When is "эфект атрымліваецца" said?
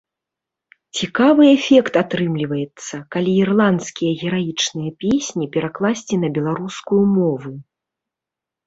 1.57-2.95